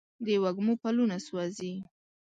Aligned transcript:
د 0.25 0.27
وږمو 0.43 0.73
پلونه 0.81 1.17
سوزي 1.27 1.73